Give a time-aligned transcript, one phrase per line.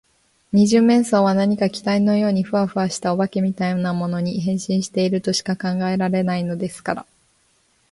[0.51, 7.05] 二十面相は何か気体のようにフワフワした、お化けみたいなものに、変身しているとしか考えられないのですから。